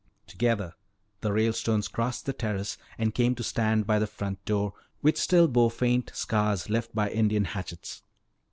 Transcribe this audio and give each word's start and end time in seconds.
Together 0.25 0.73
the 1.19 1.31
Ralestones 1.31 1.87
crossed 1.87 2.25
the 2.25 2.33
terrace 2.33 2.75
and 2.97 3.13
came 3.13 3.35
to 3.35 3.43
stand 3.43 3.85
by 3.85 3.99
the 3.99 4.07
front 4.07 4.43
door 4.45 4.73
which 5.01 5.15
still 5.19 5.47
bore 5.47 5.69
faint 5.69 6.09
scars 6.15 6.71
left 6.71 6.95
by 6.95 7.07
Indian 7.11 7.45
hatchets. 7.45 8.01